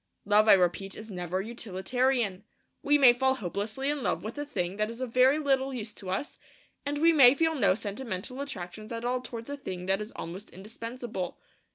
Love, 0.25 0.47
I 0.47 0.53
repeat, 0.53 0.95
is 0.95 1.11
never 1.11 1.43
utilitarian. 1.43 2.43
We 2.81 2.97
may 2.97 3.13
fall 3.13 3.35
hopelessly 3.35 3.87
in 3.91 4.01
love 4.01 4.23
with 4.23 4.35
a 4.39 4.47
thing 4.47 4.77
that 4.77 4.89
is 4.89 4.99
of 4.99 5.13
very 5.13 5.37
little 5.37 5.71
use 5.75 5.93
to 5.93 6.09
us; 6.09 6.39
and 6.87 6.97
we 6.97 7.13
may 7.13 7.35
feel 7.35 7.53
no 7.53 7.75
sentimental 7.75 8.41
attractions 8.41 8.91
at 8.91 9.05
all 9.05 9.21
towards 9.21 9.47
a 9.51 9.57
thing 9.57 9.85
that 9.85 10.01
is 10.01 10.11
almost 10.13 10.49
indispensable. 10.49 11.37